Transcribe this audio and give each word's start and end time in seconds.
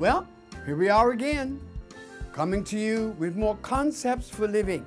Well, 0.00 0.26
here 0.64 0.76
we 0.76 0.88
are 0.88 1.10
again, 1.10 1.60
coming 2.32 2.64
to 2.64 2.78
you 2.78 3.14
with 3.18 3.36
more 3.36 3.56
concepts 3.56 4.30
for 4.30 4.48
living, 4.48 4.82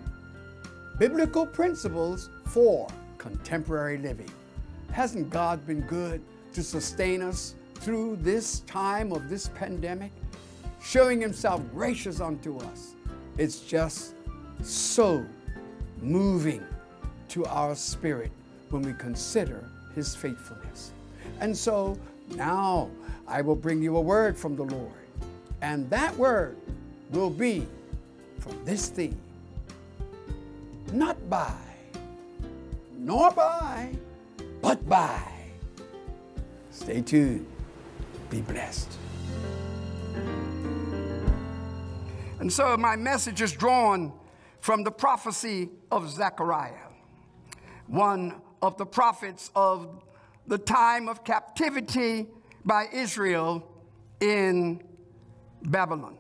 biblical 0.97 1.45
principles 1.45 2.31
for 2.47 2.88
contemporary 3.20 3.99
living. 3.99 4.31
Hasn't 4.91 5.29
God 5.29 5.68
been 5.68 5.81
good 5.81 6.20
to 6.54 6.63
sustain 6.63 7.21
us 7.21 7.54
through 7.75 8.15
this 8.21 8.61
time 8.61 9.11
of 9.11 9.29
this 9.29 9.49
pandemic, 9.49 10.11
showing 10.81 11.21
Himself 11.21 11.61
gracious 11.71 12.20
unto 12.20 12.57
us? 12.57 12.95
It's 13.38 13.59
just 13.59 14.16
so 14.64 15.23
moving 16.02 16.64
to 17.30 17.45
our 17.45 17.75
spirit 17.75 18.32
when 18.71 18.82
we 18.82 18.93
consider 18.93 19.64
His 19.93 20.16
faithfulness. 20.16 20.91
And 21.39 21.55
so 21.55 22.00
now 22.36 22.89
I 23.27 23.41
will 23.41 23.55
bring 23.55 23.83
you 23.83 23.95
a 23.97 24.01
word 24.01 24.36
from 24.37 24.55
the 24.55 24.64
Lord, 24.64 24.91
and 25.63 25.89
that 25.89 26.15
word 26.17 26.57
will 27.11 27.29
be 27.29 27.65
from 28.39 28.63
this 28.65 28.89
theme 28.89 29.17
not 30.91 31.17
by, 31.27 31.55
nor 32.99 33.31
by, 33.31 33.91
but 34.61 34.88
by. 34.88 35.23
Stay 36.69 37.02
tuned. 37.02 37.47
Be 38.30 38.41
blessed. 38.41 38.91
And 42.39 42.52
so 42.52 42.77
my 42.77 42.95
message 42.95 43.41
is 43.41 43.53
drawn 43.53 44.14
from 44.59 44.83
the 44.83 44.91
prophecy 44.91 45.69
of 45.91 46.11
Zechariah, 46.11 46.89
one 47.88 48.36
of 48.61 48.77
the 48.77 48.86
prophets 48.86 49.50
of 49.55 50.03
the 50.45 50.58
time 50.58 51.08
of 51.09 51.23
captivity 51.23 52.27
by 52.66 52.88
Israel 52.94 53.67
in 54.19 54.83
Babylon. 55.64 56.17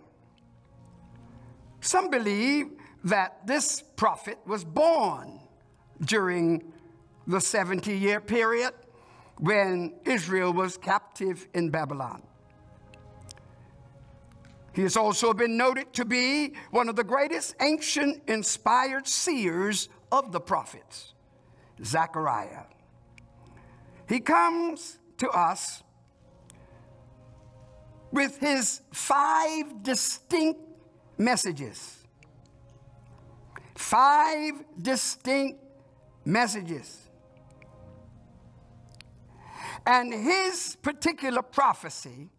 Some 1.81 2.09
believe 2.09 2.71
that 3.03 3.45
this 3.45 3.83
prophet 3.95 4.39
was 4.45 4.63
born 4.63 5.39
during 6.05 6.71
the 7.27 7.39
70 7.39 7.95
year 7.97 8.21
period 8.21 8.73
when 9.39 9.93
Israel 10.05 10.53
was 10.53 10.77
captive 10.77 11.47
in 11.53 11.69
Babylon. 11.69 12.23
He 14.73 14.81
has 14.81 14.97
also 14.97 15.33
been 15.33 15.55
noted 15.55 15.93
to 15.93 16.05
be 16.05 16.53
one 16.71 16.89
of 16.89 16.95
the 16.95 17.03
greatest 17.03 17.55
ancient 17.61 18.23
inspired 18.27 19.07
seers 19.07 19.87
of 20.11 20.31
the 20.31 20.39
prophets, 20.39 21.13
Zechariah. 21.83 22.63
He 24.09 24.19
comes 24.19 24.97
to 25.19 25.29
us 25.29 25.83
with 28.13 28.37
his 28.37 28.81
five 28.91 29.81
distinct 29.81 30.61
messages. 31.17 31.97
Five 33.75 34.63
distinct 34.79 35.59
messages. 36.23 37.09
And 39.87 40.13
his 40.13 40.77
particular 40.81 41.41
prophecy 41.41 42.29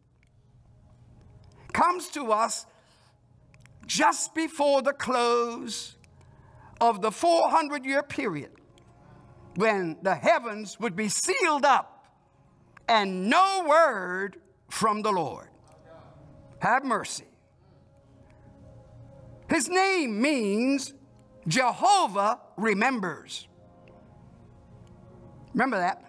comes 1.72 2.06
to 2.10 2.30
us 2.30 2.66
just 3.84 4.32
before 4.32 4.80
the 4.80 4.92
close 4.92 5.96
of 6.80 7.02
the 7.02 7.10
400 7.10 7.84
year 7.84 8.04
period 8.04 8.52
when 9.56 9.96
the 10.02 10.14
heavens 10.14 10.78
would 10.78 10.94
be 10.94 11.08
sealed 11.08 11.64
up 11.64 12.06
and 12.88 13.28
no 13.28 13.64
word 13.68 14.36
from 14.70 15.02
the 15.02 15.10
Lord. 15.10 15.48
Have 16.64 16.82
mercy. 16.82 17.26
His 19.50 19.68
name 19.68 20.22
means 20.22 20.94
Jehovah 21.46 22.40
remembers. 22.56 23.46
Remember 25.52 25.76
that? 25.76 26.02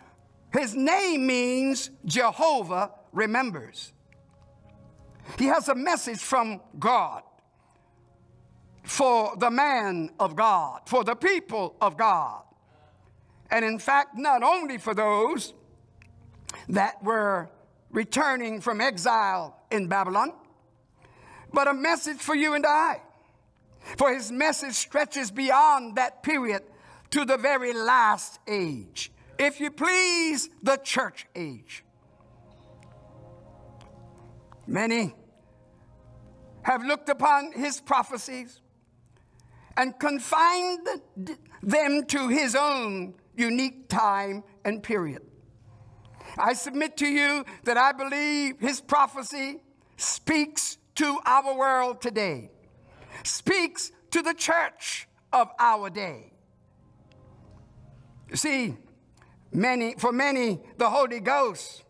His 0.53 0.73
name 0.73 1.27
means 1.27 1.89
Jehovah 2.05 2.91
remembers. 3.11 3.91
He 5.37 5.47
has 5.47 5.67
a 5.67 5.75
message 5.75 6.19
from 6.19 6.61
God 6.79 7.23
for 8.83 9.35
the 9.35 9.51
man 9.51 10.09
of 10.21 10.37
God, 10.37 10.83
for 10.85 11.03
the 11.03 11.15
people 11.15 11.75
of 11.81 11.97
God. 11.97 12.43
And 13.51 13.65
in 13.65 13.77
fact, 13.77 14.17
not 14.17 14.41
only 14.41 14.77
for 14.77 14.93
those 14.93 15.53
that 16.69 17.03
were 17.03 17.49
returning 17.91 18.61
from 18.61 18.79
exile 18.79 19.59
in 19.69 19.87
Babylon, 19.87 20.31
but 21.55 21.69
a 21.69 21.73
message 21.73 22.19
for 22.19 22.35
you 22.35 22.53
and 22.53 22.65
I. 22.65 23.01
For 23.97 24.13
his 24.13 24.31
message 24.31 24.73
stretches 24.73 25.31
beyond 25.31 25.95
that 25.95 26.21
period 26.21 26.63
to 27.11 27.23
the 27.23 27.37
very 27.37 27.73
last 27.73 28.39
age. 28.47 29.11
If 29.39 29.59
you 29.61 29.71
please, 29.71 30.49
the 30.61 30.75
church 30.77 31.25
age. 31.33 31.83
Many 34.67 35.15
have 36.63 36.83
looked 36.83 37.09
upon 37.09 37.53
his 37.53 37.79
prophecies 37.79 38.59
and 39.77 39.97
confined 39.97 40.87
them 41.61 42.05
to 42.05 42.27
his 42.27 42.55
own 42.55 43.13
unique 43.37 43.87
time 43.87 44.43
and 44.65 44.83
period. 44.83 45.21
I 46.37 46.53
submit 46.53 46.97
to 46.97 47.07
you 47.07 47.45
that 47.63 47.77
I 47.77 47.91
believe 47.91 48.59
his 48.59 48.81
prophecy 48.81 49.61
speaks 49.95 50.79
to 50.95 51.19
our 51.25 51.57
world 51.57 52.01
today, 52.01 52.51
speaks 53.23 53.91
to 54.11 54.21
the 54.21 54.33
church 54.33 55.07
of 55.31 55.49
our 55.59 55.89
day. 55.89 56.31
You 58.29 58.37
see, 58.37 58.77
many, 59.51 59.95
for 59.95 60.11
many, 60.11 60.59
the 60.77 60.89
Holy 60.89 61.19
Ghost 61.19 61.83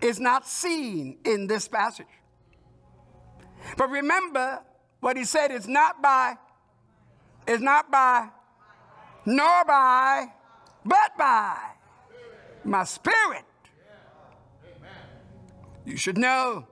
is 0.00 0.18
not 0.18 0.46
seen 0.46 1.18
in 1.24 1.46
this 1.46 1.68
passage. 1.68 2.06
But 3.76 3.90
remember 3.90 4.60
what 5.00 5.16
he 5.16 5.24
said 5.24 5.50
is 5.50 5.68
not 5.68 6.02
by, 6.02 6.36
is 7.46 7.60
not 7.60 7.90
by, 7.90 8.28
nor 9.26 9.64
by, 9.64 10.26
but 10.84 11.16
by 11.18 11.56
my 12.64 12.84
spirit. 12.84 13.44
You 15.84 15.96
should 15.96 16.18
know 16.18 16.66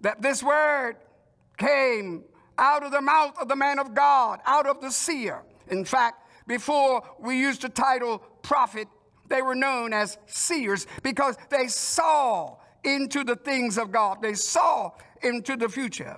that 0.00 0.22
this 0.22 0.42
word 0.42 0.96
came 1.56 2.24
out 2.56 2.82
of 2.82 2.92
the 2.92 3.00
mouth 3.00 3.36
of 3.40 3.48
the 3.48 3.56
man 3.56 3.78
of 3.78 3.94
God, 3.94 4.40
out 4.46 4.66
of 4.66 4.80
the 4.80 4.90
seer. 4.90 5.42
In 5.68 5.84
fact, 5.84 6.28
before 6.46 7.02
we 7.20 7.38
used 7.38 7.62
the 7.62 7.68
title 7.68 8.18
prophet, 8.42 8.88
they 9.28 9.42
were 9.42 9.54
known 9.54 9.92
as 9.92 10.18
seers 10.26 10.86
because 11.02 11.36
they 11.50 11.68
saw 11.68 12.56
into 12.84 13.24
the 13.24 13.36
things 13.36 13.76
of 13.76 13.92
God, 13.92 14.22
they 14.22 14.34
saw 14.34 14.92
into 15.22 15.56
the 15.56 15.68
future. 15.68 16.16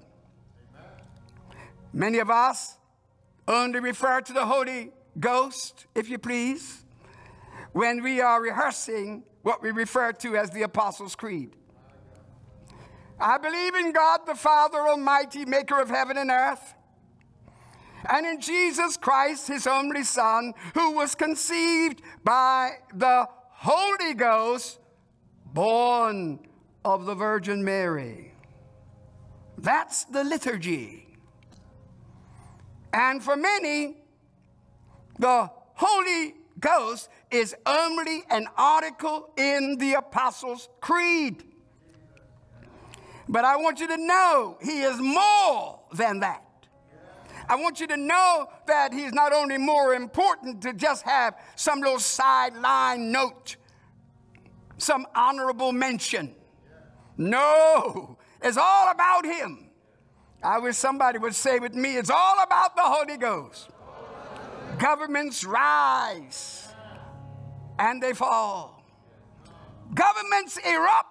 Many 1.92 2.18
of 2.18 2.30
us 2.30 2.78
only 3.48 3.80
refer 3.80 4.20
to 4.20 4.32
the 4.32 4.46
Holy 4.46 4.92
Ghost, 5.18 5.86
if 5.94 6.08
you 6.08 6.18
please, 6.18 6.84
when 7.72 8.02
we 8.02 8.20
are 8.20 8.40
rehearsing 8.40 9.24
what 9.42 9.62
we 9.62 9.70
refer 9.70 10.12
to 10.12 10.36
as 10.36 10.50
the 10.50 10.62
Apostles' 10.62 11.16
Creed. 11.16 11.56
I 13.20 13.36
believe 13.38 13.74
in 13.74 13.92
God 13.92 14.20
the 14.26 14.34
Father 14.34 14.78
Almighty, 14.78 15.44
maker 15.44 15.80
of 15.80 15.90
heaven 15.90 16.16
and 16.16 16.30
earth, 16.30 16.74
and 18.08 18.24
in 18.26 18.40
Jesus 18.40 18.96
Christ, 18.96 19.48
his 19.48 19.66
only 19.66 20.04
Son, 20.04 20.54
who 20.74 20.92
was 20.92 21.14
conceived 21.14 22.00
by 22.24 22.78
the 22.94 23.28
Holy 23.50 24.14
Ghost, 24.14 24.78
born 25.52 26.38
of 26.84 27.04
the 27.04 27.14
Virgin 27.14 27.62
Mary. 27.62 28.32
That's 29.58 30.04
the 30.04 30.24
liturgy. 30.24 31.06
And 32.92 33.22
for 33.22 33.36
many, 33.36 33.98
the 35.18 35.50
Holy 35.74 36.34
Ghost 36.58 37.10
is 37.30 37.54
only 37.66 38.22
an 38.30 38.46
article 38.56 39.30
in 39.36 39.76
the 39.78 39.94
Apostles' 39.94 40.70
Creed. 40.80 41.44
But 43.30 43.44
I 43.44 43.54
want 43.56 43.78
you 43.78 43.86
to 43.86 43.96
know 43.96 44.58
he 44.60 44.82
is 44.82 44.98
more 45.00 45.78
than 45.94 46.18
that. 46.18 46.42
I 47.48 47.54
want 47.54 47.78
you 47.78 47.86
to 47.86 47.96
know 47.96 48.48
that 48.66 48.92
he's 48.92 49.12
not 49.12 49.32
only 49.32 49.56
more 49.56 49.94
important 49.94 50.62
to 50.62 50.72
just 50.72 51.04
have 51.04 51.34
some 51.54 51.80
little 51.80 52.00
sideline 52.00 53.12
note, 53.12 53.54
some 54.78 55.06
honorable 55.14 55.70
mention. 55.70 56.34
No, 57.16 58.18
it's 58.42 58.56
all 58.56 58.90
about 58.90 59.24
him. 59.24 59.70
I 60.42 60.58
wish 60.58 60.76
somebody 60.76 61.18
would 61.18 61.34
say 61.34 61.60
with 61.60 61.74
me, 61.74 61.98
it's 61.98 62.10
all 62.10 62.42
about 62.42 62.74
the 62.74 62.82
Holy 62.82 63.16
Ghost. 63.16 63.70
Governments 64.78 65.44
rise 65.44 66.66
and 67.78 68.02
they 68.02 68.12
fall. 68.12 68.82
Governments 69.94 70.58
erupt 70.58 71.09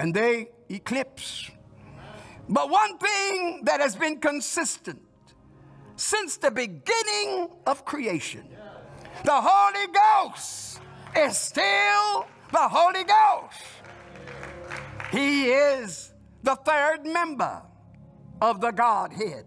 and 0.00 0.14
they 0.14 0.48
eclipse. 0.70 1.50
But 2.48 2.70
one 2.70 2.96
thing 2.96 3.64
that 3.64 3.80
has 3.80 3.94
been 3.94 4.18
consistent 4.18 5.02
since 5.94 6.38
the 6.38 6.50
beginning 6.50 7.50
of 7.66 7.84
creation 7.84 8.44
the 9.24 9.30
Holy 9.34 9.86
Ghost 9.92 10.80
is 11.14 11.36
still 11.36 12.26
the 12.50 12.66
Holy 12.76 13.04
Ghost. 13.04 13.60
He 15.12 15.50
is 15.50 16.14
the 16.42 16.56
third 16.56 17.04
member 17.04 17.60
of 18.40 18.62
the 18.62 18.70
Godhead. 18.70 19.44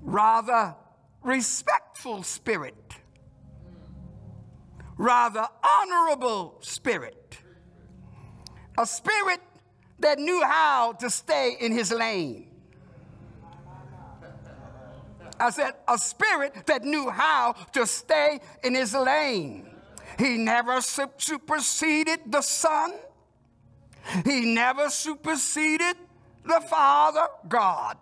Rather 0.00 0.74
respectful 1.22 2.22
spirit, 2.22 2.94
rather 4.96 5.46
honorable 5.62 6.56
spirit, 6.62 7.31
a 8.78 8.86
spirit 8.86 9.40
that 9.98 10.18
knew 10.18 10.42
how 10.44 10.92
to 10.94 11.10
stay 11.10 11.56
in 11.60 11.72
his 11.72 11.92
lane. 11.92 12.48
I 15.38 15.50
said, 15.50 15.74
a 15.88 15.98
spirit 15.98 16.66
that 16.66 16.84
knew 16.84 17.10
how 17.10 17.54
to 17.72 17.86
stay 17.86 18.40
in 18.62 18.74
his 18.74 18.94
lane. 18.94 19.68
He 20.18 20.36
never 20.38 20.80
superseded 20.80 22.20
the 22.26 22.42
Son. 22.42 22.92
He 24.24 24.54
never 24.54 24.88
superseded 24.90 25.96
the 26.44 26.60
Father 26.68 27.26
God. 27.48 27.96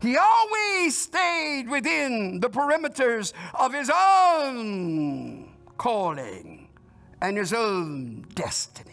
He 0.00 0.16
always 0.16 0.98
stayed 0.98 1.68
within 1.68 2.40
the 2.40 2.50
perimeters 2.50 3.32
of 3.54 3.72
his 3.72 3.90
own 3.94 5.52
calling 5.78 6.68
and 7.20 7.36
his 7.36 7.52
own 7.52 8.26
destiny. 8.34 8.91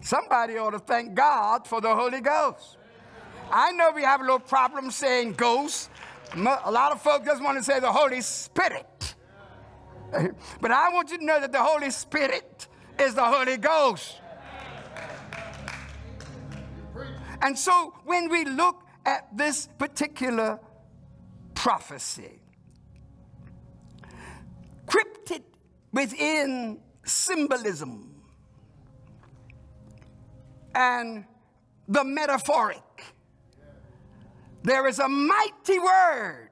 Somebody 0.00 0.56
ought 0.56 0.70
to 0.70 0.78
thank 0.78 1.14
God 1.14 1.66
for 1.66 1.80
the 1.80 1.94
Holy 1.94 2.20
Ghost. 2.20 2.78
I 3.50 3.72
know 3.72 3.90
we 3.94 4.02
have 4.02 4.20
a 4.20 4.24
little 4.24 4.38
problem 4.38 4.90
saying 4.90 5.34
ghost. 5.34 5.90
A 6.34 6.70
lot 6.70 6.92
of 6.92 7.02
folks 7.02 7.26
just 7.26 7.42
want 7.42 7.58
to 7.58 7.64
say 7.64 7.80
the 7.80 7.92
Holy 7.92 8.20
Spirit. 8.20 9.14
But 10.60 10.72
I 10.72 10.88
want 10.90 11.10
you 11.10 11.18
to 11.18 11.24
know 11.24 11.40
that 11.40 11.52
the 11.52 11.62
Holy 11.62 11.90
Spirit 11.90 12.66
is 12.98 13.14
the 13.14 13.24
Holy 13.24 13.56
Ghost. 13.56 14.20
And 17.42 17.58
so 17.58 17.94
when 18.04 18.28
we 18.28 18.44
look 18.44 18.82
at 19.06 19.28
this 19.36 19.68
particular 19.78 20.58
prophecy, 21.54 22.40
crypted 24.86 25.44
within 25.92 26.80
symbolism 27.04 28.19
and 30.80 31.24
the 31.88 32.04
metaphoric, 32.04 33.04
there 34.62 34.86
is 34.86 34.98
a 34.98 35.08
mighty 35.08 35.78
word 35.78 36.50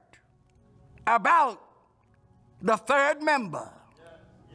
about 1.07 1.61
the 2.61 2.77
third 2.77 3.21
member 3.21 3.71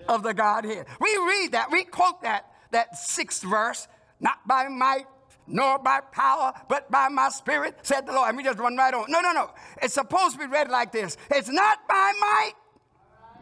of 0.08 0.22
the 0.22 0.34
Godhead. 0.34 0.86
We 1.00 1.08
read 1.16 1.52
that, 1.52 1.70
we 1.70 1.84
quote 1.84 2.22
that, 2.22 2.52
that 2.70 2.96
sixth 2.96 3.42
verse, 3.42 3.88
not 4.20 4.46
by 4.46 4.68
might 4.68 5.06
nor 5.46 5.78
by 5.78 6.00
power, 6.12 6.52
but 6.68 6.90
by 6.90 7.08
my 7.08 7.28
spirit, 7.28 7.78
said 7.82 8.06
the 8.06 8.12
Lord. 8.12 8.28
And 8.28 8.36
we 8.36 8.42
just 8.42 8.58
run 8.58 8.76
right 8.76 8.94
on. 8.94 9.06
No, 9.08 9.20
no, 9.20 9.32
no. 9.32 9.50
It's 9.82 9.94
supposed 9.94 10.32
to 10.34 10.38
be 10.38 10.46
read 10.46 10.70
like 10.70 10.90
this 10.92 11.16
It's 11.30 11.50
not 11.50 11.86
by 11.88 12.12
might, 12.20 12.54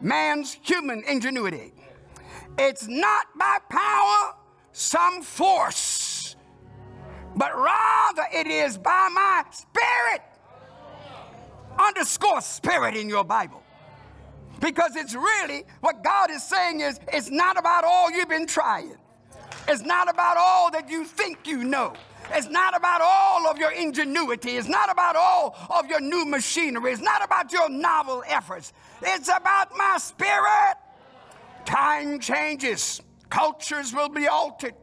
man's 0.01 0.57
human 0.61 1.03
ingenuity. 1.07 1.73
It's 2.57 2.87
not 2.87 3.27
by 3.37 3.57
power, 3.69 4.35
some 4.73 5.21
force, 5.21 6.02
but 7.35 7.55
rather 7.55 8.23
it 8.31 8.47
is 8.47 8.77
by 8.77 9.09
my 9.13 9.43
spirit. 9.51 10.21
Underscore 11.77 12.41
spirit 12.41 12.95
in 12.95 13.09
your 13.09 13.23
Bible. 13.23 13.63
Because 14.59 14.95
it's 14.95 15.15
really 15.15 15.63
what 15.81 16.03
God 16.03 16.31
is 16.31 16.43
saying 16.43 16.81
is 16.81 16.99
it's 17.11 17.29
not 17.29 17.57
about 17.57 17.83
all 17.83 18.11
you've 18.11 18.29
been 18.29 18.47
trying. 18.47 18.95
It's 19.67 19.81
not 19.81 20.09
about 20.09 20.37
all 20.37 20.71
that 20.71 20.89
you 20.89 21.05
think 21.05 21.47
you 21.47 21.63
know. 21.63 21.93
It's 22.31 22.49
not 22.49 22.75
about 22.75 23.01
all 23.01 23.47
of 23.47 23.57
your 23.57 23.71
ingenuity. 23.71 24.51
It's 24.51 24.67
not 24.67 24.91
about 24.91 25.15
all 25.15 25.57
of 25.69 25.87
your 25.87 25.99
new 25.99 26.25
machinery. 26.25 26.91
It's 26.91 27.01
not 27.01 27.23
about 27.23 27.51
your 27.51 27.69
novel 27.69 28.23
efforts. 28.27 28.73
It's 29.01 29.27
about 29.27 29.75
my 29.75 29.97
spirit. 29.99 30.75
Time 31.65 32.19
changes, 32.19 33.01
cultures 33.29 33.93
will 33.93 34.09
be 34.09 34.27
altered. 34.27 34.75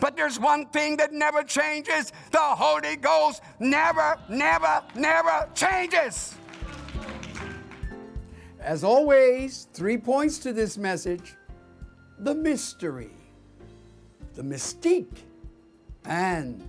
But 0.00 0.16
there's 0.16 0.38
one 0.38 0.66
thing 0.66 0.96
that 0.98 1.12
never 1.12 1.42
changes 1.42 2.12
the 2.30 2.38
Holy 2.38 2.96
Ghost 2.96 3.42
never, 3.58 4.16
never, 4.28 4.82
never 4.94 5.48
changes. 5.54 6.34
As 8.60 8.84
always, 8.84 9.68
three 9.72 9.98
points 9.98 10.38
to 10.38 10.52
this 10.52 10.76
message 10.76 11.34
the 12.20 12.34
mystery, 12.34 13.12
the 14.34 14.42
mystique, 14.42 15.22
and 16.04 16.68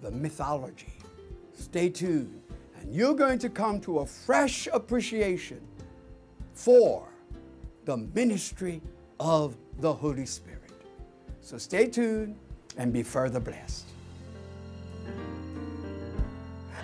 the 0.00 0.10
mythology. 0.10 0.92
Stay 1.52 1.88
tuned, 1.88 2.42
and 2.80 2.92
you're 2.92 3.14
going 3.14 3.38
to 3.38 3.48
come 3.48 3.80
to 3.80 4.00
a 4.00 4.06
fresh 4.06 4.68
appreciation 4.72 5.60
for 6.52 7.08
the 7.84 7.96
ministry 7.96 8.82
of 9.20 9.56
the 9.78 9.92
Holy 9.92 10.26
Spirit. 10.26 10.72
So 11.40 11.58
stay 11.58 11.86
tuned 11.86 12.36
and 12.76 12.92
be 12.92 13.02
further 13.02 13.40
blessed. 13.40 13.86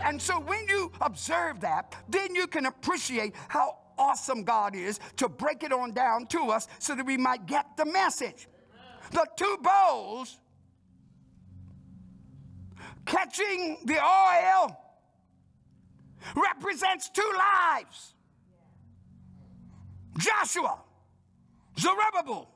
And 0.03 0.21
so 0.21 0.41
when 0.41 0.67
you 0.69 0.91
observe 1.01 1.61
that, 1.61 1.95
then 2.09 2.35
you 2.35 2.47
can 2.47 2.67
appreciate 2.67 3.35
how 3.49 3.77
awesome 3.99 4.45
God 4.45 4.75
is 4.75 4.99
to 5.19 5.29
break 5.29 5.63
it 5.63 5.73
on 5.73 5.93
down 5.93 6.27
to 6.29 6.51
us 6.51 6.69
so 6.79 6.95
that 6.95 7.05
we 7.05 7.17
might 7.17 7.47
get 7.47 7.77
the 7.77 7.85
message. 7.85 8.49
The 9.13 9.27
two 9.37 9.59
bowls 9.63 10.39
catching 13.05 13.79
the 13.85 13.99
oil 14.03 14.77
represents 16.35 17.09
two 17.11 17.31
lives 17.37 18.15
Joshua, 20.19 20.79
Zerubbabel. 21.79 22.51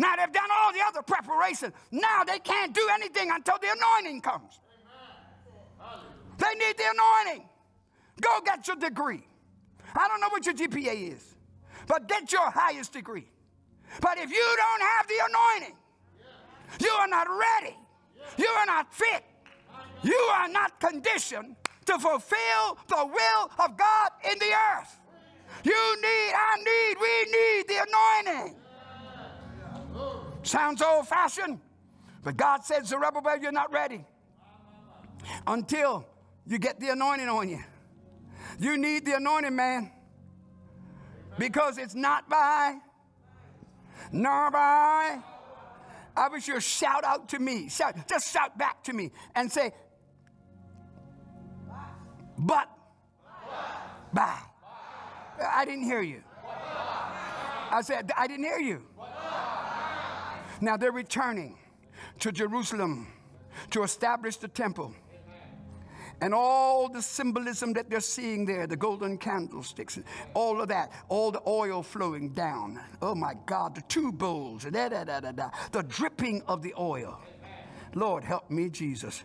Now 0.00 0.16
they've 0.16 0.32
done 0.32 0.48
all 0.50 0.72
the 0.72 0.80
other 0.88 1.02
preparation. 1.02 1.74
Now 1.90 2.24
they 2.24 2.38
can't 2.38 2.72
do 2.74 2.88
anything 2.94 3.30
until 3.30 3.58
the 3.60 3.68
anointing 3.70 4.22
comes. 4.22 4.58
They 6.38 6.54
need 6.54 6.78
the 6.78 6.84
anointing. 6.90 7.46
Go 8.18 8.40
get 8.42 8.66
your 8.66 8.76
degree. 8.76 9.22
I 9.94 10.08
don't 10.08 10.22
know 10.22 10.30
what 10.30 10.46
your 10.46 10.54
GPA 10.54 11.12
is, 11.16 11.34
but 11.86 12.08
get 12.08 12.32
your 12.32 12.50
highest 12.50 12.94
degree. 12.94 13.26
But 14.00 14.16
if 14.16 14.30
you 14.30 14.56
don't 14.56 14.80
have 14.80 15.06
the 15.06 15.20
anointing, 15.28 15.76
you 16.80 16.90
are 16.92 17.08
not 17.08 17.26
ready. 17.28 17.76
You 18.38 18.46
are 18.46 18.66
not 18.66 18.94
fit. 18.94 19.22
You 20.02 20.16
are 20.32 20.48
not 20.48 20.80
conditioned 20.80 21.56
to 21.84 21.98
fulfill 21.98 22.78
the 22.88 23.04
will 23.04 23.50
of 23.58 23.76
God 23.76 24.10
in 24.32 24.38
the 24.38 24.52
earth. 24.78 24.98
You 25.62 25.96
need, 26.00 26.32
I 26.34 26.56
need, 26.56 26.96
we 26.98 27.32
need 27.32 27.68
the 27.68 27.86
anointing. 27.86 28.59
Sounds 30.42 30.82
old 30.82 31.06
fashioned, 31.06 31.60
but 32.24 32.36
God 32.36 32.64
said, 32.64 32.86
Zerubbabel, 32.86 33.38
you're 33.38 33.52
not 33.52 33.72
ready 33.72 34.04
until 35.46 36.06
you 36.46 36.58
get 36.58 36.80
the 36.80 36.90
anointing 36.90 37.28
on 37.28 37.48
you. 37.48 37.62
You 38.58 38.76
need 38.76 39.04
the 39.04 39.16
anointing, 39.16 39.54
man. 39.54 39.92
Because 41.38 41.78
it's 41.78 41.94
not 41.94 42.28
by, 42.28 42.78
nor 44.12 44.50
by. 44.50 45.20
I 46.16 46.28
wish 46.28 46.48
you'd 46.48 46.62
shout 46.62 47.04
out 47.04 47.28
to 47.30 47.38
me. 47.38 47.68
Shout, 47.68 48.08
just 48.08 48.32
shout 48.32 48.58
back 48.58 48.82
to 48.84 48.92
me 48.92 49.12
and 49.34 49.50
say, 49.50 49.72
but, 52.36 52.68
by. 54.12 54.38
I 55.40 55.64
didn't 55.64 55.84
hear 55.84 56.02
you. 56.02 56.22
I 57.70 57.82
said, 57.82 58.10
I 58.16 58.26
didn't 58.26 58.44
hear 58.44 58.58
you. 58.58 58.82
Now 60.60 60.76
they're 60.76 60.92
returning 60.92 61.58
to 62.20 62.32
Jerusalem 62.32 63.06
to 63.70 63.82
establish 63.82 64.36
the 64.36 64.48
temple 64.48 64.94
and 66.20 66.34
all 66.34 66.88
the 66.88 67.00
symbolism 67.00 67.72
that 67.72 67.88
they're 67.88 68.00
seeing 68.00 68.44
there 68.44 68.66
the 68.66 68.76
golden 68.76 69.16
candlesticks, 69.16 69.98
all 70.34 70.60
of 70.60 70.68
that, 70.68 70.92
all 71.08 71.30
the 71.30 71.40
oil 71.46 71.82
flowing 71.82 72.30
down. 72.30 72.78
Oh 73.00 73.14
my 73.14 73.34
God, 73.46 73.74
the 73.74 73.82
two 73.82 74.12
bowls, 74.12 74.64
da, 74.64 74.88
da, 74.88 75.04
da, 75.04 75.20
da, 75.20 75.32
da, 75.32 75.50
the 75.72 75.82
dripping 75.82 76.42
of 76.46 76.62
the 76.62 76.74
oil. 76.78 77.20
Lord, 77.94 78.22
help 78.22 78.50
me, 78.50 78.68
Jesus. 78.68 79.24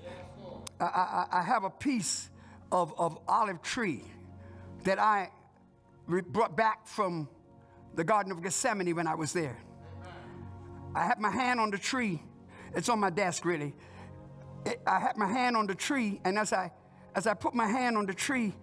I, 0.80 0.86
I, 0.86 1.39
I 1.39 1.44
have 1.44 1.63
a 1.63 1.70
piece 1.70 2.30
of, 2.72 2.94
of 2.98 3.18
olive 3.27 3.62
tree 3.62 4.04
that 4.84 5.00
I 5.00 5.30
brought 6.08 6.56
back 6.56 6.88
from 6.88 7.27
the 7.96 8.04
Garden 8.04 8.32
of 8.32 8.42
Gethsemane 8.42 8.96
when 8.96 9.08
I 9.08 9.15
was 9.15 9.34
there. 9.34 9.58
I 10.96 11.06
had 11.06 11.20
my 11.20 11.30
hand 11.30 11.60
on 11.60 11.70
the 11.70 11.78
tree. 11.78 12.24
It's 12.74 12.90
on 12.90 13.00
my 13.00 13.10
desk, 13.10 13.44
really. 13.46 13.75
It, 14.66 14.82
I 14.88 15.00
had 15.00 15.18
my 15.18 15.28
hand 15.28 15.58
on 15.58 15.68
the 15.68 15.75
tree, 15.75 16.22
and 16.24 16.40
as 16.40 16.54
I 16.54 16.72
as 17.14 17.28
I 17.28 17.34
put 17.34 17.54
my 17.54 17.68
hand 17.68 17.98
on 17.98 18.06
the 18.06 18.14
tree, 18.14 18.54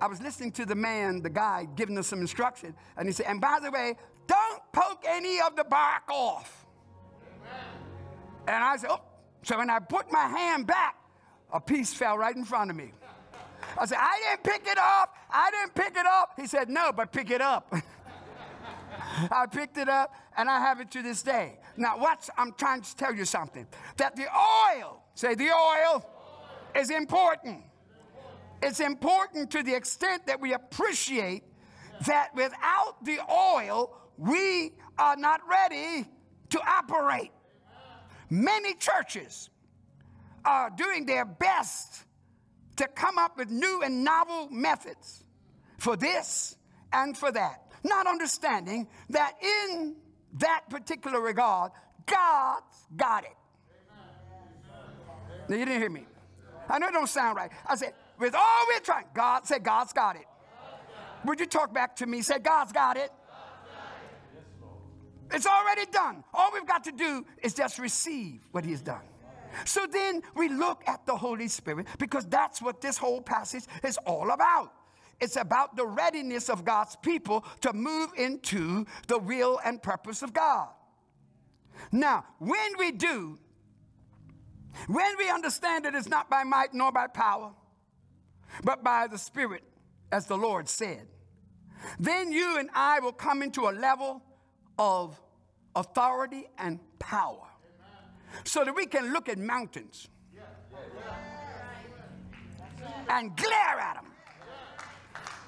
I 0.00 0.06
was 0.06 0.20
listening 0.22 0.52
to 0.52 0.64
the 0.64 0.74
man, 0.74 1.20
the 1.20 1.30
guy, 1.30 1.68
giving 1.76 1.98
us 1.98 2.06
some 2.06 2.20
instruction, 2.20 2.74
and 2.96 3.06
he 3.06 3.12
said, 3.12 3.26
"And 3.26 3.40
by 3.40 3.58
the 3.62 3.70
way, 3.70 3.96
don't 4.26 4.62
poke 4.72 5.04
any 5.06 5.40
of 5.40 5.56
the 5.56 5.64
bark 5.64 6.08
off." 6.08 6.66
And 8.46 8.64
I 8.64 8.76
said, 8.76 8.90
"Oh." 8.90 9.02
So 9.42 9.58
when 9.58 9.70
I 9.70 9.78
put 9.78 10.12
my 10.12 10.26
hand 10.26 10.66
back, 10.66 10.96
a 11.52 11.60
piece 11.60 11.92
fell 11.92 12.16
right 12.18 12.34
in 12.34 12.44
front 12.44 12.70
of 12.70 12.76
me. 12.76 12.92
I 13.78 13.86
said, 13.86 13.98
I 14.00 14.20
didn't 14.28 14.44
pick 14.44 14.70
it 14.70 14.78
up. 14.78 15.16
I 15.30 15.50
didn't 15.50 15.74
pick 15.74 15.96
it 15.96 16.06
up. 16.06 16.32
He 16.36 16.46
said, 16.46 16.68
No, 16.68 16.92
but 16.92 17.12
pick 17.12 17.30
it 17.30 17.40
up. 17.40 17.72
I 19.30 19.46
picked 19.46 19.78
it 19.78 19.88
up 19.88 20.14
and 20.36 20.48
I 20.48 20.60
have 20.60 20.80
it 20.80 20.90
to 20.92 21.02
this 21.02 21.22
day. 21.22 21.58
Now, 21.76 21.98
watch, 21.98 22.28
I'm 22.36 22.52
trying 22.52 22.82
to 22.82 22.96
tell 22.96 23.14
you 23.14 23.24
something 23.24 23.66
that 23.96 24.16
the 24.16 24.26
oil, 24.26 25.02
say 25.14 25.34
the 25.34 25.50
oil, 25.50 26.04
is 26.74 26.90
important. 26.90 27.62
It's 28.62 28.80
important 28.80 29.50
to 29.52 29.62
the 29.62 29.74
extent 29.74 30.26
that 30.26 30.40
we 30.40 30.52
appreciate 30.52 31.44
that 32.06 32.34
without 32.34 33.04
the 33.04 33.18
oil, 33.30 33.96
we 34.16 34.72
are 34.98 35.16
not 35.16 35.40
ready 35.48 36.06
to 36.50 36.60
operate. 36.66 37.32
Many 38.28 38.74
churches 38.74 39.50
are 40.44 40.70
doing 40.70 41.06
their 41.06 41.24
best 41.24 42.04
to 42.76 42.86
come 42.88 43.18
up 43.18 43.36
with 43.36 43.50
new 43.50 43.82
and 43.82 44.04
novel 44.04 44.48
methods 44.50 45.24
for 45.78 45.96
this 45.96 46.56
and 46.92 47.16
for 47.16 47.32
that, 47.32 47.69
not 47.84 48.06
understanding 48.06 48.88
that 49.10 49.34
in 49.42 49.96
that 50.34 50.64
particular 50.70 51.20
regard, 51.20 51.72
God's 52.06 52.86
got 52.96 53.24
it. 53.24 53.36
Now, 55.48 55.56
you 55.56 55.64
didn't 55.64 55.80
hear 55.80 55.90
me. 55.90 56.04
I 56.68 56.78
know 56.78 56.88
it 56.88 56.92
don't 56.92 57.08
sound 57.08 57.36
right. 57.36 57.50
I 57.66 57.74
said, 57.74 57.94
with 58.18 58.34
all 58.34 58.66
we're 58.68 58.80
trying, 58.80 59.06
God 59.14 59.46
said, 59.46 59.64
God's 59.64 59.92
got 59.92 60.16
it. 60.16 60.26
Would 61.24 61.40
you 61.40 61.46
talk 61.46 61.74
back 61.74 61.96
to 61.96 62.06
me? 62.06 62.22
Say, 62.22 62.38
God's 62.38 62.72
got 62.72 62.96
it. 62.96 63.10
It's 65.32 65.46
already 65.46 65.86
done. 65.86 66.24
All 66.34 66.50
we've 66.52 66.66
got 66.66 66.84
to 66.84 66.92
do 66.92 67.24
is 67.42 67.54
just 67.54 67.78
receive 67.78 68.46
what 68.52 68.64
He's 68.64 68.82
done. 68.82 69.02
So 69.64 69.86
then 69.86 70.22
we 70.36 70.48
look 70.48 70.82
at 70.86 71.06
the 71.06 71.16
Holy 71.16 71.48
Spirit 71.48 71.86
because 71.98 72.24
that's 72.26 72.62
what 72.62 72.80
this 72.80 72.96
whole 72.96 73.20
passage 73.20 73.64
is 73.82 73.98
all 74.06 74.30
about. 74.30 74.72
It's 75.20 75.36
about 75.36 75.76
the 75.76 75.86
readiness 75.86 76.48
of 76.48 76.64
God's 76.64 76.96
people 76.96 77.44
to 77.60 77.72
move 77.72 78.10
into 78.16 78.86
the 79.06 79.18
will 79.18 79.60
and 79.64 79.82
purpose 79.82 80.22
of 80.22 80.32
God. 80.32 80.68
Now, 81.92 82.24
when 82.38 82.78
we 82.78 82.92
do, 82.92 83.38
when 84.86 85.16
we 85.18 85.30
understand 85.30 85.84
that 85.84 85.94
it's 85.94 86.08
not 86.08 86.30
by 86.30 86.42
might 86.44 86.72
nor 86.72 86.92
by 86.92 87.06
power, 87.06 87.52
but 88.64 88.82
by 88.82 89.06
the 89.06 89.18
Spirit, 89.18 89.62
as 90.10 90.26
the 90.26 90.36
Lord 90.36 90.68
said, 90.68 91.06
then 91.98 92.32
you 92.32 92.58
and 92.58 92.68
I 92.74 93.00
will 93.00 93.12
come 93.12 93.42
into 93.42 93.68
a 93.68 93.72
level 93.72 94.22
of 94.78 95.20
authority 95.74 96.48
and 96.58 96.78
power 96.98 97.46
so 98.44 98.64
that 98.64 98.74
we 98.74 98.86
can 98.86 99.12
look 99.12 99.28
at 99.28 99.38
mountains 99.38 100.08
and 103.08 103.36
glare 103.36 103.78
at 103.80 103.94
them 103.94 104.09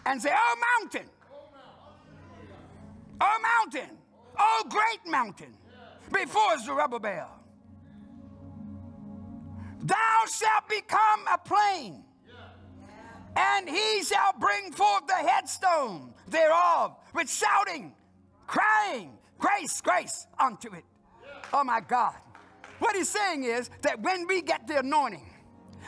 and 0.07 0.21
say, 0.21 0.31
Oh, 0.33 0.57
mountain, 0.81 1.09
oh, 3.21 3.39
mountain, 3.43 3.97
oh, 4.39 4.65
great 4.69 5.11
mountain, 5.11 5.55
before 6.13 6.59
Zerubbabel. 6.59 7.29
Thou 9.85 10.25
shalt 10.27 10.69
become 10.69 11.27
a 11.33 11.39
plain, 11.39 12.05
and 13.37 13.69
he 13.69 14.03
shall 14.05 14.33
bring 14.39 14.73
forth 14.73 15.07
the 15.07 15.15
headstone 15.15 16.15
thereof 16.29 16.97
with 17.15 17.29
shouting, 17.31 17.93
crying, 18.47 19.19
grace, 19.39 19.81
grace 19.81 20.27
unto 20.39 20.73
it. 20.75 20.85
Oh 21.53 21.65
my 21.65 21.81
God. 21.81 22.15
What 22.79 22.97
he's 22.97 23.09
saying 23.09 23.45
is 23.45 23.71
that 23.83 24.01
when 24.01 24.27
we 24.27 24.43
get 24.43 24.67
the 24.67 24.81
anointing, 24.81 25.29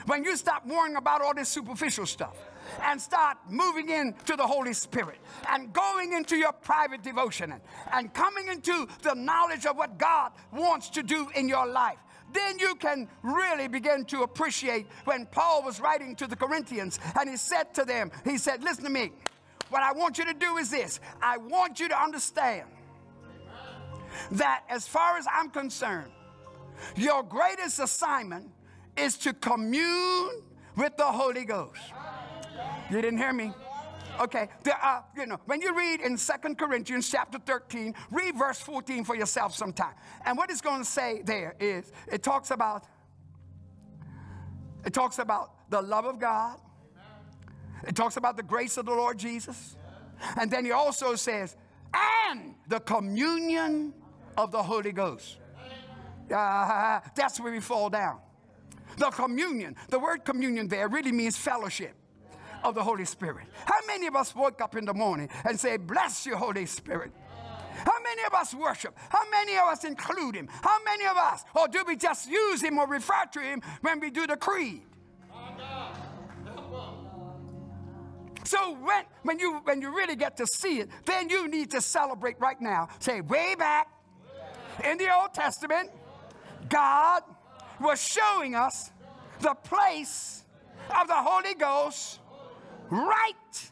when 0.07 0.23
you 0.23 0.37
stop 0.37 0.67
worrying 0.67 0.97
about 0.97 1.23
all 1.23 1.35
this 1.35 1.49
superficial 1.49 2.07
stuff 2.07 2.37
and 2.83 3.01
start 3.01 3.39
moving 3.49 3.89
into 3.89 4.37
the 4.37 4.47
Holy 4.47 4.73
Spirit 4.73 5.19
and 5.51 5.73
going 5.73 6.13
into 6.13 6.37
your 6.37 6.53
private 6.53 7.03
devotion 7.03 7.55
and, 7.93 8.15
coming 8.15 8.49
into 8.49 8.87
the 9.03 9.15
knowledge 9.15 9.67
of 9.67 9.77
what 9.77 9.99
God 9.99 10.33
wants 10.53 10.89
to 10.91 11.03
do 11.03 11.29
in 11.35 11.49
your 11.49 11.67
life, 11.67 11.99
then 12.33 12.59
you 12.59 12.75
can 12.77 13.09
really 13.23 13.69
begin 13.69 14.05
to 14.07 14.23
appreciate 14.23 14.87
when 15.05 15.27
Paul 15.27 15.63
was 15.63 15.81
writing 15.81 16.17
to 16.17 16.27
the 16.27 16.37
Corinthians 16.37 16.99
and 17.19 17.29
he 17.29 17.37
said 17.37 17.75
to 17.75 17.85
them, 17.85 18.11
he 18.25 18.39
said, 18.39 18.63
listen 18.63 18.85
to 18.85 18.91
me. 18.91 19.13
What 19.71 19.83
I 19.83 19.93
want 19.93 20.19
you 20.19 20.25
to 20.27 20.35
do 20.35 20.57
is 20.59 20.71
this. 20.71 21.01
I 21.23 21.37
want 21.37 21.81
you 21.81 21.89
to 21.89 22.01
understand 22.01 22.69
that 24.33 24.65
as 24.69 24.87
far 24.87 25.17
as 25.17 25.27
I'm 25.33 25.51
concerned, 25.51 26.11
your 26.97 27.23
greatest 27.23 27.81
assignment 27.81 28.51
is 28.97 29.17
to 29.19 29.33
commune 29.33 30.43
with 30.77 30.97
the 30.97 31.05
Holy 31.05 31.45
Ghost. 31.45 31.81
You 32.95 33.03
didn't 33.03 33.19
hear 33.19 33.33
me? 33.33 33.53
Okay, 34.21 34.49
there 34.63 34.77
are, 34.77 35.05
you 35.17 35.27
know, 35.27 35.41
when 35.47 35.61
you 35.61 35.77
read 35.77 36.01
in 36.01 36.17
Second 36.17 36.57
Corinthians 36.57 37.11
chapter 37.11 37.41
13, 37.45 37.93
read 38.13 38.39
verse 38.39 38.61
14 38.61 39.03
for 39.03 39.17
yourself 39.17 39.53
sometime. 39.53 39.95
And 40.25 40.39
what 40.39 40.49
it's 40.49 40.61
going 40.61 40.83
to 40.83 40.89
say 40.89 41.23
there 41.25 41.57
is 41.59 41.91
it 42.13 42.23
talks 42.23 42.53
about 42.53 42.87
it 44.85 44.93
talks 44.93 45.19
about 45.19 45.69
the 45.71 45.83
love 45.83 46.05
of 46.05 46.21
God. 46.21 46.61
It 47.89 47.97
talks 47.97 48.17
about 48.17 48.37
the 48.37 48.43
grace 48.43 48.77
of 48.77 48.87
the 48.87 48.93
Lord 48.93 49.19
Jesus. 49.19 49.77
And 50.37 50.49
then 50.51 50.65
he 50.65 50.71
also 50.71 51.17
says, 51.17 51.57
and 52.31 52.55
the 52.69 52.79
communion 52.81 53.93
of 54.37 54.53
the 54.53 54.63
Holy 54.63 54.93
Ghost. 54.93 55.39
Uh, 56.33 57.01
that's 57.17 57.41
where 57.41 57.51
we 57.51 57.61
fall 57.61 57.91
down. 57.91 58.21
The 58.99 59.11
communion, 59.11 59.75
the 59.89 59.99
word 59.99 60.25
communion 60.25 60.69
there 60.69 60.87
really 60.87 61.13
means 61.13 61.37
fellowship 61.37 61.97
of 62.65 62.75
the 62.75 62.83
Holy 62.83 63.05
Spirit. 63.05 63.47
How 63.67 63.79
many 63.87 64.07
of 64.07 64.17
us 64.17 64.35
woke 64.35 64.61
up 64.61 64.75
in 64.75 64.85
the 64.85 64.95
morning 64.95 65.29
and 65.45 65.61
say, 65.61 65.77
Bless 65.77 66.27
you, 66.27 66.37
Holy 66.37 66.67
Spirit? 66.67 67.13
How 67.85 68.03
many 68.03 68.23
of 68.27 68.33
us 68.33 68.55
worship? 68.55 68.97
How 69.11 69.29
many 69.31 69.57
of 69.57 69.65
us 69.65 69.85
include 69.85 70.37
him? 70.37 70.49
How 70.63 70.79
many 70.85 71.07
of 71.07 71.17
us, 71.17 71.45
or 71.55 71.69
do 71.69 71.85
we 71.87 71.97
just 71.97 72.29
use 72.29 72.63
him 72.63 72.79
or 72.79 72.89
refer 72.89 73.25
to 73.33 73.41
him 73.41 73.63
when 73.83 74.01
we 74.01 74.11
do 74.11 74.27
the 74.27 74.37
creed? 74.37 74.83
So 78.45 78.75
when, 78.75 79.05
when 79.23 79.39
you 79.39 79.61
when 79.65 79.81
you 79.81 79.95
really 79.95 80.17
get 80.17 80.37
to 80.37 80.47
see 80.47 80.79
it, 80.81 80.91
then 81.07 81.29
you 81.29 81.49
need 81.49 81.71
to 81.73 81.81
celebrate 81.81 82.39
right 82.41 82.61
now. 82.61 82.89
Say, 83.01 83.21
way 83.21 83.55
back 83.59 83.89
in 84.85 84.99
the 84.99 85.13
Old 85.15 85.33
Testament, 85.35 85.91
God 86.69 87.23
was 87.81 88.01
showing 88.01 88.55
us 88.55 88.91
the 89.41 89.55
place 89.55 90.45
of 90.91 91.09
the 91.09 91.15
Holy 91.15 91.55
Ghost 91.55 92.21
right 92.95 93.71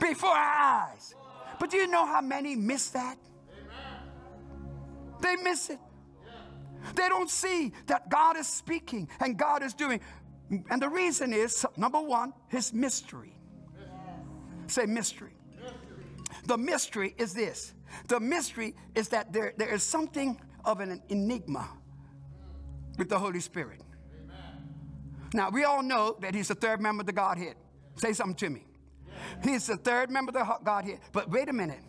before 0.00 0.30
our 0.30 0.88
eyes. 0.90 1.14
But 1.58 1.70
do 1.70 1.76
you 1.76 1.86
know 1.86 2.06
how 2.06 2.20
many 2.20 2.56
miss 2.56 2.88
that? 2.90 3.18
They 5.20 5.36
miss 5.36 5.70
it. 5.70 5.78
They 6.94 7.08
don't 7.08 7.28
see 7.28 7.72
that 7.86 8.08
God 8.08 8.36
is 8.36 8.46
speaking 8.46 9.08
and 9.20 9.38
God 9.38 9.62
is 9.62 9.74
doing. 9.74 10.00
And 10.70 10.80
the 10.80 10.88
reason 10.88 11.32
is 11.32 11.66
number 11.76 12.00
one, 12.00 12.32
his 12.48 12.72
mystery. 12.72 13.36
Say 14.66 14.86
mystery. 14.86 15.32
The 16.46 16.56
mystery 16.56 17.14
is 17.18 17.34
this 17.34 17.74
the 18.08 18.20
mystery 18.20 18.74
is 18.94 19.08
that 19.08 19.32
there, 19.32 19.52
there 19.56 19.72
is 19.74 19.82
something 19.82 20.40
of 20.64 20.80
an 20.80 21.02
enigma 21.08 21.68
with 22.98 23.08
the 23.08 23.18
Holy 23.18 23.40
Spirit. 23.40 23.80
Now, 25.32 25.50
we 25.50 25.64
all 25.64 25.82
know 25.82 26.16
that 26.20 26.34
he's 26.34 26.48
the 26.48 26.54
third 26.54 26.80
member 26.80 27.02
of 27.02 27.06
the 27.06 27.12
Godhead. 27.12 27.54
Say 28.00 28.14
something 28.14 28.36
to 28.36 28.48
me. 28.48 28.64
He's 29.44 29.66
the 29.66 29.76
third 29.76 30.10
member 30.10 30.30
of 30.30 30.34
the 30.34 30.64
Godhead. 30.64 31.00
But 31.12 31.28
wait 31.28 31.50
a 31.50 31.52
minute. 31.52 31.80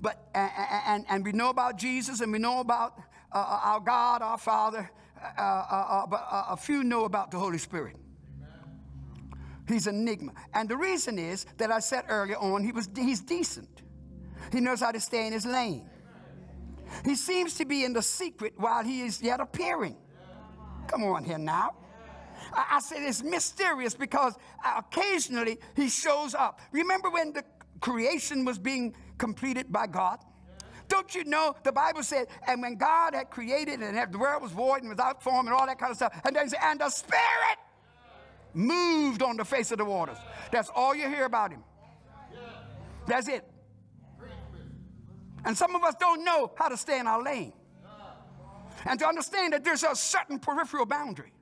But 0.00 0.28
and, 0.34 0.50
and, 0.86 1.04
and 1.08 1.24
we 1.24 1.32
know 1.32 1.50
about 1.50 1.76
Jesus 1.76 2.20
and 2.20 2.30
we 2.30 2.38
know 2.38 2.60
about 2.60 2.96
uh, 3.32 3.38
uh 3.38 3.60
our 3.64 3.80
God, 3.80 4.22
our 4.22 4.38
Father. 4.38 4.88
Uh, 5.20 5.40
uh, 5.40 5.42
uh 5.42 6.06
but 6.06 6.24
a 6.30 6.56
few 6.56 6.84
know 6.84 7.06
about 7.06 7.32
the 7.32 7.38
Holy 7.38 7.58
Spirit. 7.58 7.96
He's 9.66 9.88
an 9.88 9.96
enigma. 9.96 10.32
And 10.54 10.68
the 10.68 10.76
reason 10.76 11.18
is 11.18 11.44
that 11.56 11.72
I 11.72 11.80
said 11.80 12.04
earlier 12.08 12.36
on, 12.36 12.62
he 12.62 12.70
was 12.70 12.88
he's 12.94 13.20
decent. 13.20 13.82
He 14.52 14.60
knows 14.60 14.80
how 14.80 14.92
to 14.92 15.00
stay 15.00 15.26
in 15.26 15.32
his 15.32 15.44
lane. 15.44 15.90
He 17.04 17.16
seems 17.16 17.54
to 17.54 17.64
be 17.64 17.84
in 17.84 17.94
the 17.94 18.02
secret 18.02 18.52
while 18.56 18.84
he 18.84 19.00
is 19.00 19.20
yet 19.20 19.40
appearing. 19.40 19.96
Come 20.86 21.02
on 21.02 21.24
here 21.24 21.38
now. 21.38 21.74
I, 22.52 22.76
I 22.76 22.80
said 22.80 22.98
it's 23.02 23.22
mysterious 23.22 23.94
because 23.94 24.34
uh, 24.64 24.80
occasionally 24.80 25.58
he 25.76 25.88
shows 25.88 26.34
up. 26.34 26.60
Remember 26.72 27.10
when 27.10 27.32
the 27.32 27.44
creation 27.80 28.44
was 28.44 28.58
being 28.58 28.94
completed 29.18 29.72
by 29.72 29.86
God? 29.86 30.18
Don't 30.88 31.14
you 31.14 31.24
know 31.24 31.54
the 31.62 31.72
Bible 31.72 32.02
said, 32.02 32.26
and 32.46 32.60
when 32.60 32.76
God 32.76 33.14
had 33.14 33.30
created 33.30 33.80
and 33.80 34.12
the 34.12 34.18
world 34.18 34.42
was 34.42 34.52
void 34.52 34.82
and 34.82 34.90
without 34.90 35.22
form 35.22 35.46
and 35.46 35.54
all 35.54 35.66
that 35.66 35.78
kind 35.78 35.90
of 35.90 35.96
stuff, 35.96 36.20
and 36.24 36.36
then 36.36 36.50
and 36.62 36.80
the 36.80 36.90
Spirit 36.90 37.58
moved 38.52 39.22
on 39.22 39.36
the 39.36 39.44
face 39.44 39.72
of 39.72 39.78
the 39.78 39.84
waters. 39.84 40.18
That's 40.50 40.70
all 40.74 40.94
you 40.94 41.08
hear 41.08 41.24
about 41.24 41.50
him. 41.50 41.64
That's 43.06 43.28
it. 43.28 43.48
And 45.44 45.56
some 45.56 45.74
of 45.74 45.82
us 45.82 45.94
don't 45.98 46.24
know 46.24 46.52
how 46.56 46.68
to 46.68 46.76
stay 46.76 47.00
in 47.00 47.06
our 47.06 47.22
lane. 47.22 47.52
And 48.84 48.98
to 49.00 49.06
understand 49.06 49.52
that 49.52 49.64
there's 49.64 49.82
a 49.82 49.94
certain 49.94 50.38
peripheral 50.38 50.86
boundary. 50.86 51.32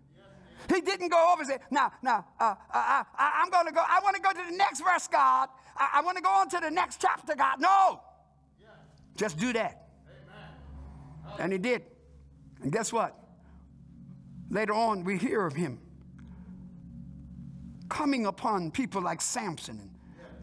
He 0.72 0.80
didn't 0.80 1.08
go 1.08 1.32
over 1.32 1.42
and 1.42 1.50
say, 1.50 1.58
now, 1.70 1.90
now, 2.00 2.24
uh, 2.38 2.54
uh, 2.72 3.04
I, 3.18 3.42
am 3.42 3.50
going 3.50 3.66
to 3.66 3.72
go, 3.72 3.82
I 3.86 3.98
want 4.04 4.14
to 4.14 4.22
go 4.22 4.30
to 4.30 4.50
the 4.50 4.56
next 4.56 4.80
verse, 4.82 5.08
God. 5.08 5.48
I, 5.76 5.88
I 5.94 6.02
want 6.02 6.16
to 6.16 6.22
go 6.22 6.30
on 6.30 6.48
to 6.50 6.60
the 6.60 6.70
next 6.70 7.00
chapter, 7.00 7.34
God. 7.34 7.60
No. 7.60 8.00
Just 9.16 9.36
do 9.36 9.52
that. 9.52 9.88
And 11.38 11.52
he 11.52 11.58
did. 11.58 11.82
And 12.62 12.70
guess 12.70 12.92
what? 12.92 13.16
Later 14.48 14.74
on, 14.74 15.04
we 15.04 15.18
hear 15.18 15.44
of 15.46 15.54
him 15.54 15.80
coming 17.88 18.26
upon 18.26 18.70
people 18.70 19.02
like 19.02 19.20
Samson 19.20 19.80
and 19.80 19.90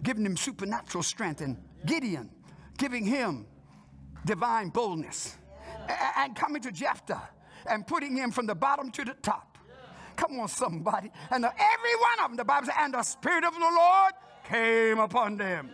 giving 0.03 0.25
him 0.25 0.35
supernatural 0.35 1.03
strength, 1.03 1.41
and 1.41 1.57
Gideon 1.85 2.29
giving 2.77 3.05
him 3.05 3.45
divine 4.25 4.69
boldness, 4.69 5.37
and 6.17 6.35
coming 6.35 6.61
to 6.61 6.71
Jephthah 6.71 7.29
and 7.69 7.85
putting 7.85 8.15
him 8.15 8.31
from 8.31 8.45
the 8.45 8.55
bottom 8.55 8.91
to 8.91 9.05
the 9.05 9.13
top. 9.21 9.46
Come 10.27 10.41
on, 10.41 10.47
somebody. 10.49 11.09
And 11.31 11.43
the, 11.43 11.47
every 11.47 11.95
one 11.95 12.25
of 12.25 12.29
them, 12.29 12.37
the 12.37 12.43
Bible 12.43 12.67
says, 12.67 12.75
and 12.79 12.93
the 12.93 13.03
Spirit 13.03 13.45
of 13.45 13.53
the 13.53 13.59
Lord 13.59 14.13
came 14.43 14.99
upon 14.99 15.37
them. 15.37 15.69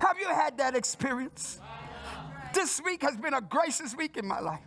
Have 0.00 0.18
you 0.18 0.28
had 0.28 0.58
that 0.58 0.76
experience? 0.76 1.60
This 2.52 2.80
week 2.84 3.02
has 3.02 3.16
been 3.16 3.34
a 3.34 3.40
gracious 3.40 3.96
week 3.96 4.16
in 4.16 4.26
my 4.26 4.40
life. 4.40 4.60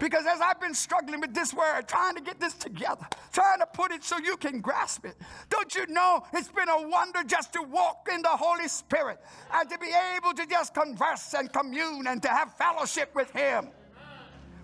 Because 0.00 0.24
as 0.26 0.40
I've 0.40 0.60
been 0.60 0.74
struggling 0.74 1.20
with 1.20 1.32
this 1.32 1.54
word, 1.54 1.86
trying 1.86 2.16
to 2.16 2.20
get 2.20 2.40
this 2.40 2.54
together, 2.54 3.06
trying 3.32 3.60
to 3.60 3.66
put 3.66 3.92
it 3.92 4.02
so 4.02 4.18
you 4.18 4.36
can 4.36 4.60
grasp 4.60 5.06
it, 5.06 5.14
don't 5.48 5.72
you 5.76 5.86
know 5.86 6.24
it's 6.32 6.48
been 6.48 6.68
a 6.68 6.88
wonder 6.88 7.22
just 7.24 7.52
to 7.52 7.62
walk 7.62 8.08
in 8.12 8.22
the 8.22 8.28
Holy 8.28 8.66
Spirit 8.66 9.20
and 9.54 9.70
to 9.70 9.78
be 9.78 9.90
able 10.16 10.32
to 10.34 10.44
just 10.46 10.74
converse 10.74 11.34
and 11.34 11.52
commune 11.52 12.08
and 12.08 12.20
to 12.22 12.28
have 12.28 12.52
fellowship 12.56 13.14
with 13.14 13.30
Him. 13.30 13.68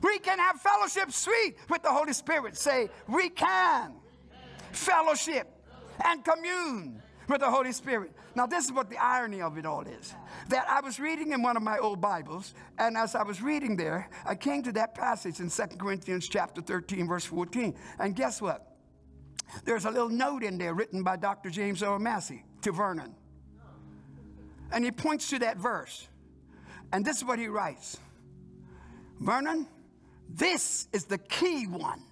We 0.02 0.18
can 0.18 0.38
have 0.38 0.60
fellowship 0.60 1.12
sweet 1.12 1.56
with 1.68 1.82
the 1.82 1.90
Holy 1.90 2.12
Spirit. 2.12 2.56
Say, 2.56 2.88
we 3.08 3.28
can 3.30 3.94
fellowship 4.72 5.48
and 6.04 6.24
commune 6.24 7.02
with 7.28 7.40
the 7.40 7.50
Holy 7.50 7.72
Spirit. 7.72 8.12
Now, 8.34 8.46
this 8.46 8.66
is 8.66 8.72
what 8.72 8.88
the 8.88 8.98
irony 8.98 9.42
of 9.42 9.58
it 9.58 9.66
all 9.66 9.82
is. 9.82 10.14
That 10.48 10.68
I 10.68 10.80
was 10.80 11.00
reading 11.00 11.32
in 11.32 11.42
one 11.42 11.56
of 11.56 11.62
my 11.62 11.78
old 11.78 12.00
Bibles, 12.00 12.54
and 12.78 12.96
as 12.96 13.14
I 13.14 13.22
was 13.22 13.42
reading 13.42 13.76
there, 13.76 14.08
I 14.24 14.34
came 14.34 14.62
to 14.62 14.72
that 14.72 14.94
passage 14.94 15.40
in 15.40 15.50
2 15.50 15.62
Corinthians 15.76 16.28
chapter 16.28 16.60
13, 16.60 17.08
verse 17.08 17.24
14. 17.24 17.74
And 17.98 18.14
guess 18.14 18.40
what? 18.40 18.76
There's 19.64 19.86
a 19.86 19.90
little 19.90 20.10
note 20.10 20.42
in 20.42 20.58
there 20.58 20.74
written 20.74 21.02
by 21.02 21.16
Dr. 21.16 21.50
James 21.50 21.82
Earl 21.82 21.98
Massey 21.98 22.44
to 22.62 22.72
Vernon. 22.72 23.14
And 24.70 24.84
he 24.84 24.90
points 24.90 25.30
to 25.30 25.38
that 25.40 25.56
verse. 25.56 26.06
And 26.92 27.04
this 27.04 27.18
is 27.18 27.24
what 27.24 27.38
he 27.38 27.48
writes 27.48 27.98
Vernon, 29.20 29.66
this 30.28 30.88
is 30.92 31.04
the 31.04 31.18
key 31.18 31.66
one. 31.66 32.02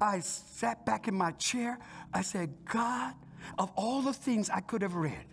I 0.00 0.20
sat 0.20 0.84
back 0.86 1.08
in 1.08 1.14
my 1.14 1.32
chair. 1.32 1.78
I 2.12 2.22
said, 2.22 2.54
God, 2.64 3.14
of 3.58 3.70
all 3.76 4.02
the 4.02 4.12
things 4.12 4.50
I 4.50 4.60
could 4.60 4.82
have 4.82 4.94
read, 4.94 5.24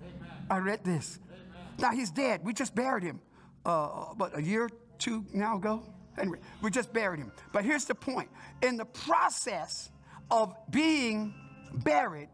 Amen. 0.00 0.30
I 0.50 0.58
read 0.58 0.84
this. 0.84 1.18
Amen. 1.28 1.66
Now 1.78 1.90
he's 1.90 2.10
dead. 2.10 2.40
We 2.44 2.52
just 2.52 2.74
buried 2.74 3.02
him, 3.02 3.20
uh, 3.64 4.14
but 4.16 4.36
a 4.36 4.42
year, 4.42 4.70
two 4.98 5.24
now 5.32 5.56
ago. 5.56 5.82
Anyway, 6.18 6.38
we 6.62 6.70
just 6.70 6.92
buried 6.92 7.20
him. 7.20 7.32
But 7.52 7.64
here's 7.64 7.84
the 7.84 7.94
point: 7.94 8.30
in 8.62 8.76
the 8.76 8.84
process 8.84 9.90
of 10.30 10.54
being 10.70 11.34
buried, 11.72 12.28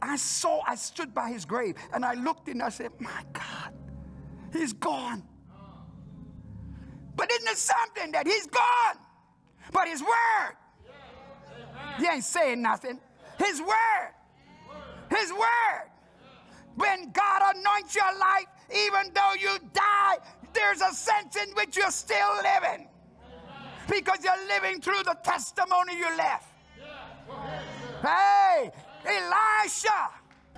I 0.00 0.16
saw. 0.16 0.62
I 0.66 0.76
stood 0.76 1.12
by 1.12 1.30
his 1.30 1.44
grave 1.44 1.74
and 1.92 2.04
I 2.04 2.14
looked 2.14 2.48
and 2.48 2.62
I 2.62 2.70
said, 2.70 2.92
"My 2.98 3.24
God, 3.32 3.74
he's 4.52 4.72
gone." 4.72 5.24
But 7.20 7.30
isn't 7.30 7.48
it 7.48 7.58
something 7.58 8.12
that 8.12 8.26
he's 8.26 8.46
gone? 8.46 8.96
But 9.70 9.88
his 9.88 10.00
word 10.00 10.56
he 12.00 12.06
ain't 12.06 12.24
saying 12.24 12.62
nothing. 12.62 12.98
His 13.38 13.60
word. 13.60 14.10
His 15.10 15.32
word. 15.32 15.90
When 16.76 17.10
God 17.12 17.56
anoints 17.56 17.94
your 17.94 18.18
life, 18.18 18.46
even 18.70 19.12
though 19.12 19.34
you 19.38 19.58
die, 19.72 20.16
there's 20.54 20.80
a 20.80 20.94
sense 20.94 21.36
in 21.36 21.50
which 21.54 21.76
you're 21.76 21.90
still 21.90 22.36
living. 22.36 22.88
Because 23.88 24.24
you're 24.24 24.46
living 24.46 24.80
through 24.80 25.02
the 25.04 25.16
testimony 25.22 25.98
you 25.98 26.16
left. 26.16 26.46
Hey, 28.02 28.70
Elisha 29.04 30.10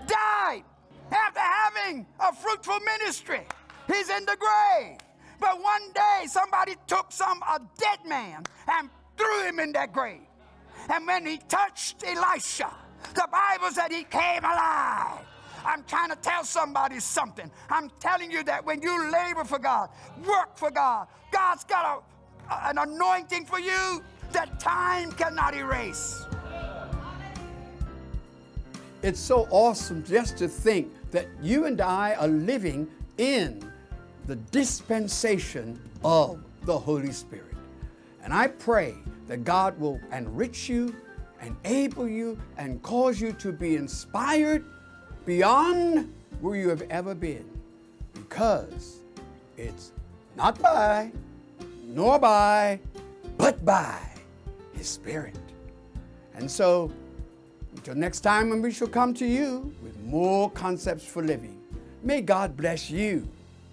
died 0.07 0.63
after 1.11 1.41
having 1.41 2.07
a 2.21 2.33
fruitful 2.35 2.79
ministry. 2.81 3.47
He's 3.89 4.11
in 4.11 4.25
the 4.27 4.37
grave. 4.37 4.99
But 5.43 5.61
one 5.61 5.93
day 5.93 6.27
somebody 6.29 6.77
took 6.87 7.11
some 7.11 7.43
a 7.43 7.61
dead 7.77 7.99
man 8.07 8.45
and 8.69 8.89
threw 9.17 9.43
him 9.43 9.59
in 9.59 9.73
that 9.73 9.93
grave. 9.93 10.21
And 10.89 11.05
when 11.05 11.27
he 11.27 11.39
touched 11.49 12.05
Elisha, 12.07 12.73
the 13.15 13.27
Bible 13.31 13.73
said 13.73 13.91
he 13.91 14.05
came 14.05 14.45
alive. 14.45 15.27
I'm 15.65 15.83
trying 15.83 16.11
to 16.11 16.17
tell 16.17 16.45
somebody 16.45 17.01
something. 17.01 17.51
I'm 17.69 17.91
telling 17.99 18.31
you 18.31 18.45
that 18.45 18.65
when 18.65 18.83
you 18.83 19.11
labor 19.11 19.43
for 19.43 19.59
God, 19.59 19.91
work 20.25 20.57
for 20.57 20.71
God, 20.71 21.09
God's 21.33 21.65
got 21.65 22.05
a, 22.49 22.69
an 22.69 22.79
anointing 22.79 23.45
for 23.45 23.59
you 23.59 24.01
that 24.31 24.61
time 24.61 25.11
cannot 25.11 25.57
erase. 25.57 26.25
It's 29.03 29.19
so 29.19 29.49
awesome 29.51 30.05
just 30.05 30.39
to 30.39 30.47
think 30.47 30.93
that 31.11 31.27
you 31.43 31.65
and 31.65 31.81
I 31.81 32.15
are 32.15 32.29
living 32.29 32.87
in 33.19 33.72
the 34.27 34.37
dispensation 34.37 35.81
of 36.05 36.43
the 36.65 36.79
Holy 36.79 37.13
Spirit. 37.13 37.55
And 38.23 38.33
I 38.33 38.49
pray 38.49 38.95
that 39.27 39.45
God 39.45 39.79
will 39.81 40.01
enrich 40.13 40.69
you, 40.69 40.95
enable 41.41 42.09
you, 42.09 42.39
and 42.57 42.83
cause 42.83 43.21
you 43.21 43.33
to 43.35 43.53
be 43.53 43.77
inspired 43.77 44.65
beyond 45.27 46.13
where 46.41 46.57
you 46.57 46.69
have 46.69 46.83
ever 46.83 47.15
been. 47.15 47.49
Because 48.15 49.01
it's 49.57 49.93
not 50.37 50.61
by, 50.61 51.11
nor 51.85 52.19
by, 52.19 52.79
but 53.37 53.65
by 53.65 53.99
His 54.73 54.89
Spirit. 54.89 55.37
And 56.35 56.51
so, 56.51 56.93
until 57.75 57.95
next 57.95 58.21
time 58.21 58.51
when 58.51 58.63
we 58.63 58.71
shall 58.71 58.89
come 58.89 59.13
to 59.15 59.27
you 59.27 59.75
with 59.83 59.99
more 60.05 60.51
concepts 60.51 61.05
for 61.05 61.23
living, 61.23 61.61
may 62.03 62.21
God 62.21 62.57
bless 62.57 62.91
you 62.91 63.29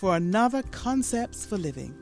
for 0.00 0.16
another 0.16 0.62
Concepts 0.70 1.44
for 1.44 1.58
Living. 1.58 1.99